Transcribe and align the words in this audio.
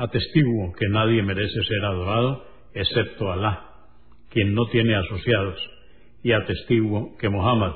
Atestiguo 0.00 0.72
que 0.78 0.88
nadie 0.88 1.22
merece 1.22 1.62
ser 1.62 1.84
adorado 1.84 2.42
excepto 2.72 3.30
Alá, 3.30 3.66
quien 4.30 4.54
no 4.54 4.64
tiene 4.72 4.94
asociados, 4.94 5.60
y 6.22 6.32
atestiguo 6.32 7.18
que 7.18 7.28
Muhammad, 7.28 7.74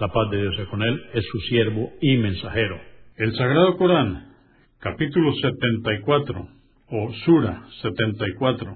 la 0.00 0.08
paz 0.08 0.30
de 0.30 0.40
Dios 0.40 0.58
es 0.58 0.68
con 0.68 0.82
él, 0.82 0.98
es 1.12 1.22
su 1.30 1.38
siervo 1.40 1.92
y 2.00 2.16
mensajero. 2.16 2.80
El 3.18 3.36
Sagrado 3.36 3.76
Corán, 3.76 4.32
capítulo 4.78 5.34
74, 5.34 6.48
o 6.92 7.12
Sura 7.26 7.66
74, 7.82 8.74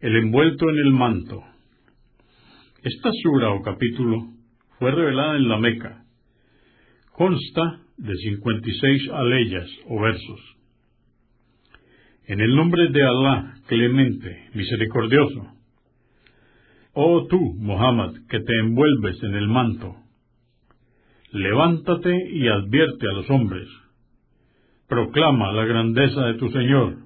el 0.00 0.16
envuelto 0.16 0.68
en 0.68 0.76
el 0.76 0.92
manto. 0.92 1.42
Esta 2.82 3.10
sura 3.22 3.52
o 3.52 3.62
capítulo 3.62 4.18
fue 4.78 4.90
revelada 4.90 5.36
en 5.36 5.48
la 5.48 5.56
Meca. 5.56 6.04
Consta 7.12 7.80
de 7.96 8.14
56 8.14 9.08
aleyas 9.14 9.70
o 9.88 9.98
versos. 9.98 10.57
En 12.28 12.40
el 12.40 12.54
nombre 12.54 12.88
de 12.90 13.02
Alá, 13.02 13.54
clemente, 13.68 14.50
misericordioso. 14.52 15.46
Oh 16.92 17.26
tú, 17.26 17.54
Muhammad, 17.56 18.12
que 18.28 18.40
te 18.40 18.58
envuelves 18.60 19.22
en 19.22 19.34
el 19.34 19.48
manto, 19.48 19.96
levántate 21.32 22.14
y 22.32 22.48
advierte 22.48 23.08
a 23.08 23.14
los 23.14 23.30
hombres. 23.30 23.66
Proclama 24.88 25.52
la 25.52 25.64
grandeza 25.64 26.26
de 26.26 26.34
tu 26.34 26.50
Señor. 26.50 26.98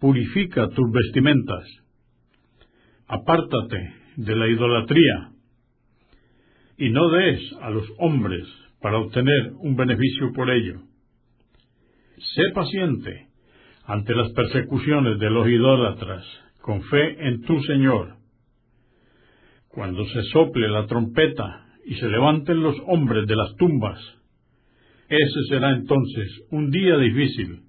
Purifica 0.00 0.68
tus 0.68 0.92
vestimentas. 0.92 1.64
Apártate 3.06 3.94
de 4.16 4.36
la 4.36 4.48
idolatría 4.48 5.30
y 6.76 6.90
no 6.90 7.08
des 7.08 7.40
a 7.62 7.70
los 7.70 7.90
hombres 8.00 8.46
para 8.82 8.98
obtener 8.98 9.52
un 9.60 9.76
beneficio 9.76 10.30
por 10.34 10.50
ello. 10.50 10.82
Sé 12.18 12.42
paciente 12.54 13.28
ante 13.86 14.14
las 14.14 14.32
persecuciones 14.32 15.18
de 15.18 15.30
los 15.30 15.46
idólatras, 15.48 16.24
con 16.60 16.82
fe 16.82 17.28
en 17.28 17.42
tu 17.42 17.60
Señor. 17.62 18.16
Cuando 19.68 20.04
se 20.06 20.22
sople 20.32 20.68
la 20.68 20.86
trompeta 20.86 21.66
y 21.84 21.94
se 21.94 22.08
levanten 22.08 22.62
los 22.62 22.76
hombres 22.86 23.26
de 23.28 23.36
las 23.36 23.54
tumbas, 23.56 24.00
ese 25.08 25.40
será 25.48 25.70
entonces 25.70 26.42
un 26.50 26.70
día 26.70 26.96
difícil, 26.98 27.60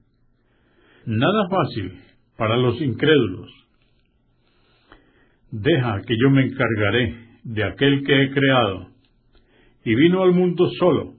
nada 1.05 1.47
fácil 1.49 2.01
para 2.35 2.57
los 2.57 2.81
incrédulos. 2.81 3.51
Deja 5.51 6.01
que 6.01 6.15
yo 6.19 6.31
me 6.31 6.45
encargaré 6.45 7.15
de 7.43 7.63
aquel 7.63 8.03
que 8.03 8.23
he 8.23 8.31
creado, 8.31 8.89
y 9.85 9.93
vino 9.93 10.23
al 10.23 10.31
mundo 10.31 10.67
solo. 10.79 11.13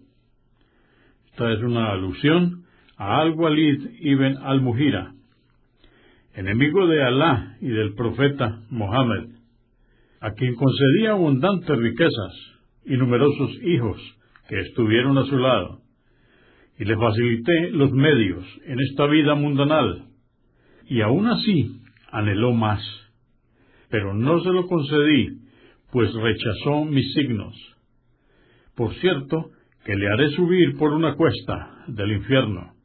Esta 1.30 1.52
es 1.52 1.60
una 1.60 1.92
alusión 1.92 2.64
a 2.98 3.20
Al-Walid 3.20 3.80
ibn 4.00 4.38
al-Muhira, 4.38 5.14
enemigo 6.34 6.88
de 6.88 7.00
Alá 7.04 7.56
y 7.60 7.68
del 7.68 7.94
profeta 7.94 8.62
Mohammed, 8.70 9.36
a 10.20 10.32
quien 10.32 10.56
concedía 10.56 11.12
abundantes 11.12 11.78
riquezas 11.78 12.34
y 12.84 12.96
numerosos 12.96 13.50
hijos 13.62 14.00
que 14.48 14.58
estuvieron 14.62 15.16
a 15.16 15.24
su 15.26 15.38
lado, 15.38 15.80
y 16.76 16.84
le 16.86 16.96
facilité 16.96 17.70
los 17.70 17.92
medios 17.92 18.44
en 18.66 18.80
esta 18.80 19.06
vida 19.06 19.36
mundanal, 19.36 20.06
y 20.88 21.00
aún 21.00 21.28
así 21.28 21.80
anheló 22.10 22.52
más, 22.52 22.82
pero 23.90 24.12
no 24.12 24.40
se 24.40 24.50
lo 24.50 24.66
concedí, 24.66 25.38
pues 25.92 26.12
rechazó 26.14 26.84
mis 26.84 27.12
signos. 27.14 27.54
Por 28.74 28.92
cierto, 28.94 29.50
que 29.84 29.94
le 29.94 30.08
haré 30.08 30.30
subir 30.30 30.76
por 30.76 30.92
una 30.92 31.14
cuesta 31.14 31.84
del 31.86 32.12
infierno 32.12 32.77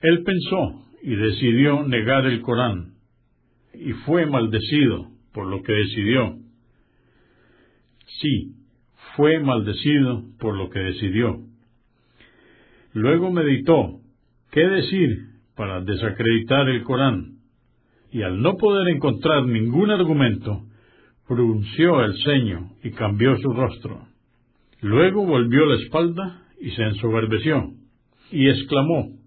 él 0.00 0.22
pensó 0.24 0.84
y 1.02 1.14
decidió 1.14 1.86
negar 1.86 2.26
el 2.26 2.40
Corán, 2.42 2.94
y 3.74 3.92
fue 4.04 4.26
maldecido 4.26 5.08
por 5.32 5.46
lo 5.46 5.62
que 5.62 5.72
decidió. 5.72 6.36
Sí, 8.20 8.54
fue 9.16 9.40
maldecido 9.40 10.24
por 10.38 10.56
lo 10.56 10.70
que 10.70 10.80
decidió. 10.80 11.38
Luego 12.92 13.30
meditó 13.30 14.00
qué 14.50 14.66
decir 14.66 15.10
para 15.56 15.80
desacreditar 15.80 16.68
el 16.68 16.82
Corán, 16.82 17.38
y 18.10 18.22
al 18.22 18.40
no 18.40 18.56
poder 18.56 18.88
encontrar 18.88 19.44
ningún 19.46 19.90
argumento, 19.90 20.62
frunció 21.26 22.02
el 22.04 22.16
ceño 22.22 22.70
y 22.82 22.90
cambió 22.92 23.36
su 23.36 23.52
rostro. 23.52 24.06
Luego 24.80 25.26
volvió 25.26 25.66
la 25.66 25.82
espalda 25.82 26.42
y 26.60 26.70
se 26.70 26.82
ensoberbeció, 26.84 27.72
y 28.30 28.48
exclamó, 28.48 29.17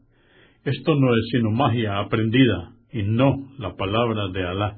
esto 0.63 0.95
no 0.95 1.15
es 1.15 1.27
sino 1.31 1.51
magia 1.51 1.99
aprendida 1.99 2.73
y 2.91 3.03
no 3.03 3.49
la 3.57 3.75
palabra 3.75 4.27
de 4.27 4.45
Alá. 4.45 4.77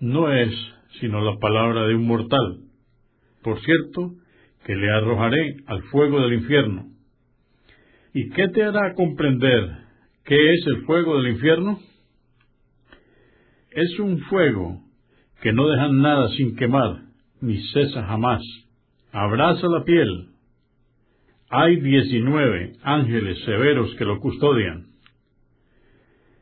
No 0.00 0.32
es 0.32 0.52
sino 1.00 1.20
la 1.20 1.38
palabra 1.38 1.86
de 1.86 1.94
un 1.94 2.06
mortal. 2.06 2.60
Por 3.42 3.60
cierto, 3.60 4.14
que 4.64 4.74
le 4.74 4.90
arrojaré 4.90 5.56
al 5.66 5.82
fuego 5.84 6.20
del 6.20 6.34
infierno. 6.34 6.86
¿Y 8.12 8.30
qué 8.30 8.48
te 8.48 8.64
hará 8.64 8.94
comprender 8.94 9.70
qué 10.24 10.52
es 10.52 10.66
el 10.66 10.84
fuego 10.86 11.18
del 11.20 11.32
infierno? 11.32 11.78
Es 13.70 13.98
un 14.00 14.18
fuego 14.22 14.82
que 15.40 15.52
no 15.52 15.68
deja 15.68 15.88
nada 15.88 16.28
sin 16.30 16.56
quemar, 16.56 17.02
ni 17.40 17.62
cesa 17.68 18.04
jamás. 18.04 18.42
Abraza 19.12 19.68
la 19.68 19.84
piel, 19.84 20.30
hay 21.50 21.76
diecinueve 21.80 22.76
ángeles 22.82 23.38
severos 23.44 23.94
que 23.96 24.04
lo 24.04 24.18
custodian. 24.20 24.86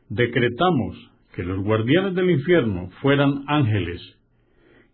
Decretamos 0.09 0.97
que 1.33 1.43
los 1.43 1.63
guardianes 1.63 2.15
del 2.15 2.31
infierno 2.31 2.89
fueran 3.01 3.43
ángeles, 3.47 4.01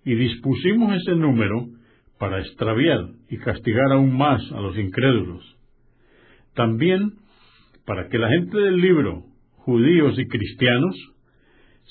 y 0.06 0.16
dispusimos 0.16 0.96
ese 0.97 1.16
número 1.16 1.68
para 2.19 2.41
extraviar 2.41 3.09
y 3.29 3.38
castigar 3.38 3.91
aún 3.91 4.16
más 4.18 4.41
a 4.52 4.59
los 4.59 4.78
incrédulos. 4.78 5.44
También 6.53 7.13
para 7.85 8.07
que 8.07 8.18
la 8.18 8.29
gente 8.29 8.57
del 8.57 8.78
libro, 8.78 9.23
judíos 9.58 10.17
y 10.17 10.28
cristianos, 10.28 10.96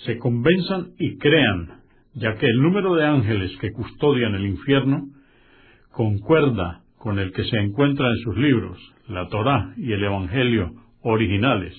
se 0.04 0.18
convenzan 0.18 0.92
y 0.98 1.18
crean, 1.18 1.82
ya 2.14 2.36
que 2.36 2.46
el 2.46 2.62
número 2.62 2.94
de 2.94 3.04
ángeles 3.04 3.56
que 3.60 3.72
custodian 3.72 4.34
el 4.34 4.46
infierno 4.46 5.08
concuerda 5.90 6.81
con 7.02 7.18
el 7.18 7.32
que 7.32 7.42
se 7.42 7.56
encuentra 7.56 8.08
en 8.08 8.16
sus 8.18 8.36
libros, 8.36 8.78
la 9.08 9.26
Torá 9.26 9.74
y 9.76 9.90
el 9.92 10.04
Evangelio 10.04 10.70
originales, 11.00 11.74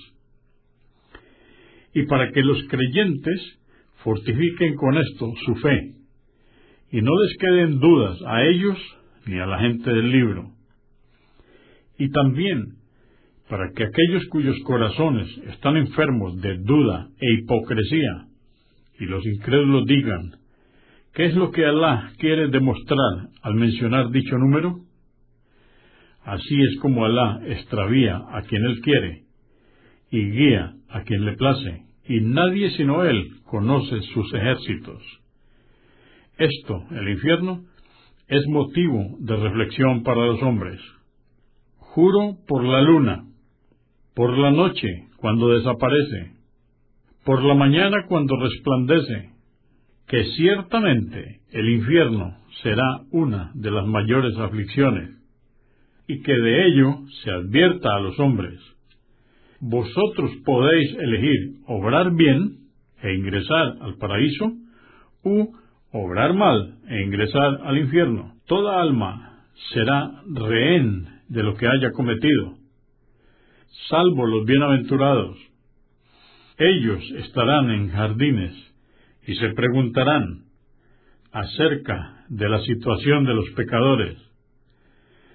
y 1.94 2.04
para 2.08 2.30
que 2.30 2.42
los 2.42 2.62
creyentes 2.68 3.58
fortifiquen 4.04 4.76
con 4.76 4.98
esto 4.98 5.32
su 5.46 5.56
fe, 5.56 5.94
y 6.92 7.02
no 7.02 7.12
les 7.22 7.38
queden 7.38 7.80
dudas 7.80 8.20
a 8.28 8.44
ellos 8.44 8.78
ni 9.26 9.40
a 9.40 9.46
la 9.46 9.60
gente 9.60 9.94
del 9.94 10.12
libro, 10.12 10.52
y 11.98 12.10
también 12.10 12.74
para 13.48 13.72
que 13.72 13.86
aquellos 13.86 14.26
cuyos 14.30 14.58
corazones 14.66 15.30
están 15.48 15.78
enfermos 15.78 16.42
de 16.42 16.58
duda 16.58 17.08
e 17.22 17.34
hipocresía, 17.36 18.26
y 19.00 19.06
los 19.06 19.26
incrédulos 19.26 19.86
digan, 19.86 20.32
¿qué 21.14 21.28
es 21.28 21.36
lo 21.36 21.50
que 21.52 21.66
Alá 21.66 22.12
quiere 22.18 22.50
demostrar 22.50 23.30
al 23.42 23.56
mencionar 23.56 24.10
dicho 24.12 24.38
número? 24.38 24.82
Así 26.26 26.62
es 26.62 26.80
como 26.80 27.06
Alá 27.06 27.42
extravía 27.48 28.22
a 28.32 28.42
quien 28.44 28.64
Él 28.66 28.80
quiere 28.82 29.24
y 30.10 30.32
guía 30.32 30.74
a 30.90 31.02
quien 31.04 31.26
le 31.26 31.34
place. 31.34 31.84
y 32.06 32.20
nadie 32.20 32.70
sino 32.72 33.04
Él 33.04 33.42
conoce 33.46 34.02
sus 34.14 34.34
ejércitos. 34.34 35.02
Esto, 36.38 36.84
el 36.92 37.10
infierno, 37.10 37.64
es 38.28 38.46
motivo 38.48 39.16
de 39.20 39.38
reflexión 39.38 40.04
para 40.04 40.26
los 40.26 40.42
hombres. 40.44 40.80
Juro 41.78 42.38
por 42.48 42.64
la 42.64 42.82
luna, 42.82 43.26
por 44.16 44.38
la 44.38 44.52
noche 44.52 44.88
cuando 45.18 45.50
desaparece, 45.50 46.34
por 47.24 47.44
la 47.44 47.54
mañana 47.54 48.06
cuando 48.08 48.36
resplandece, 48.36 49.30
que 50.08 50.24
ciertamente 50.36 51.42
el 51.52 51.70
infierno 51.70 52.38
será 52.62 53.02
una 53.12 53.52
de 53.54 53.72
las 53.72 53.86
mayores 53.88 54.38
aflicciones, 54.38 55.23
y 56.08 56.22
que 56.22 56.34
de 56.34 56.68
ello 56.68 57.00
se 57.24 57.32
advierta 57.32 57.96
a 57.96 58.00
los 58.00 58.20
hombres. 58.20 58.60
Vosotros 59.60 60.32
podéis 60.44 60.94
elegir 60.96 61.56
obrar 61.68 62.14
bien 62.14 62.58
e 63.02 63.14
ingresar 63.14 63.78
al 63.82 63.98
paraíso, 63.98 64.54
u 65.24 65.54
obrar 65.92 66.34
mal 66.34 66.80
e 66.90 67.02
ingresar 67.04 67.60
al 67.64 67.78
infierno. 67.78 68.34
Toda 68.46 68.82
alma 68.82 69.46
será 69.74 70.22
rehén 70.34 71.08
de 71.30 71.44
lo 71.44 71.56
que 71.56 71.68
haya 71.68 71.92
cometido, 71.92 72.58
salvo 73.90 74.26
los 74.26 74.46
bienaventurados. 74.46 75.38
Ellos 76.58 77.04
estarán 77.18 77.72
en 77.72 77.90
jardines 77.90 78.54
y 79.26 79.36
se 79.36 79.50
preguntarán 79.54 80.44
acerca 81.32 82.26
de 82.30 82.50
la 82.50 82.60
situación 82.60 83.26
de 83.26 83.34
los 83.34 83.50
pecadores. 83.56 84.18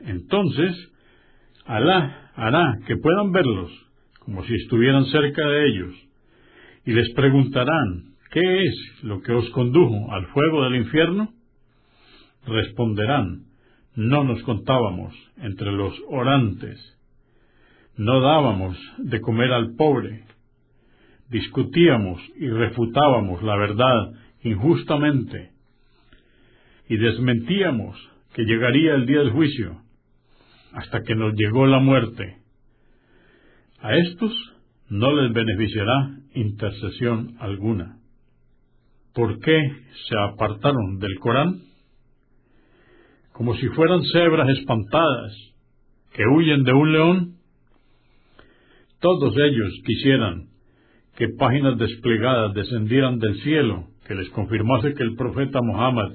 Entonces, 0.06 0.75
Alá 1.65 2.31
hará 2.35 2.79
que 2.87 2.97
puedan 2.97 3.31
verlos 3.31 3.71
como 4.29 4.45
si 4.45 4.55
estuvieran 4.55 5.06
cerca 5.06 5.47
de 5.47 5.67
ellos, 5.67 5.95
y 6.85 6.93
les 6.93 7.11
preguntarán, 7.15 8.15
¿qué 8.31 8.65
es 8.65 9.03
lo 9.03 9.23
que 9.23 9.33
os 9.33 9.49
condujo 9.50 10.12
al 10.12 10.27
fuego 10.29 10.65
del 10.65 10.77
infierno? 10.77 11.33
Responderán, 12.47 13.45
no 13.97 14.25
nos 14.25 14.43
contábamos 14.43 15.15
entre 15.39 15.73
los 15.73 15.95
orantes, 16.09 16.79
no 17.97 18.21
dábamos 18.21 18.77
de 18.99 19.21
comer 19.21 19.51
al 19.53 19.75
pobre, 19.77 20.25
discutíamos 21.31 22.21
y 22.37 22.49
refutábamos 22.49 23.43
la 23.43 23.56
verdad 23.56 24.12
injustamente, 24.43 25.53
y 26.89 26.97
desmentíamos 26.97 27.97
que 28.35 28.44
llegaría 28.44 28.94
el 28.94 29.06
día 29.06 29.19
del 29.21 29.31
juicio, 29.31 29.88
hasta 30.73 31.03
que 31.03 31.15
nos 31.15 31.35
llegó 31.35 31.67
la 31.67 31.79
muerte. 31.79 32.38
A 33.81 33.97
estos 33.97 34.32
no 34.88 35.12
les 35.12 35.32
beneficiará 35.32 36.11
intercesión 36.35 37.37
alguna. 37.41 37.99
¿Por 39.15 39.38
qué 39.41 39.73
se 40.09 40.17
apartaron 40.17 40.99
del 40.99 41.19
Corán? 41.19 41.61
Como 43.32 43.55
si 43.56 43.67
fueran 43.69 44.03
cebras 44.12 44.49
espantadas 44.50 45.32
que 46.12 46.25
huyen 46.26 46.65
de 46.65 46.73
un 46.73 46.93
león. 46.93 47.35
Todos 49.00 49.35
ellos 49.37 49.73
quisieran 49.87 50.49
que 51.17 51.29
páginas 51.38 51.79
desplegadas 51.79 52.55
descendieran 52.55 53.19
del 53.19 53.41
cielo, 53.43 53.87
que 54.06 54.15
les 54.15 54.29
confirmase 54.31 54.94
que 54.94 55.03
el 55.03 55.15
profeta 55.17 55.61
Muhammad 55.62 56.12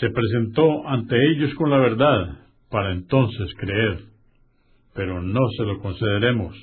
se 0.00 0.10
presentó 0.10 0.86
ante 0.86 1.16
ellos 1.30 1.54
con 1.54 1.70
la 1.70 1.78
verdad, 1.78 2.47
para 2.70 2.92
entonces 2.92 3.54
creer. 3.58 3.98
Pero 4.94 5.22
no 5.22 5.40
se 5.56 5.64
lo 5.64 5.78
concederemos, 5.80 6.56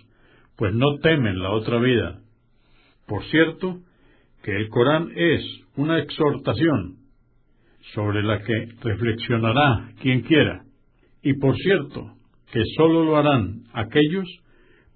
pues 0.57 0.73
no 0.73 0.97
temen 1.01 1.39
la 1.39 1.51
otra 1.51 1.79
vida. 1.79 2.19
Por 3.07 3.23
cierto, 3.25 3.79
que 4.43 4.55
el 4.55 4.69
Corán 4.69 5.11
es 5.15 5.41
una 5.75 5.99
exhortación 5.99 6.97
sobre 7.93 8.23
la 8.23 8.41
que 8.41 8.67
reflexionará 8.81 9.91
quien 10.01 10.21
quiera, 10.21 10.63
y 11.21 11.33
por 11.33 11.55
cierto, 11.57 12.11
que 12.51 12.61
sólo 12.77 13.03
lo 13.03 13.17
harán 13.17 13.63
aquellos 13.73 14.27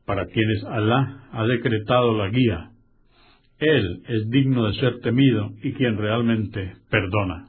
para 0.06 0.25
quienes 0.25 0.63
Alá 0.65 1.27
ha 1.31 1.45
decretado 1.45 2.17
la 2.17 2.29
guía. 2.29 2.71
Él 3.59 4.01
es 4.07 4.29
digno 4.29 4.67
de 4.67 4.73
ser 4.79 5.00
temido 5.00 5.51
y 5.61 5.73
quien 5.73 5.97
realmente 5.97 6.73
perdona. 6.89 7.48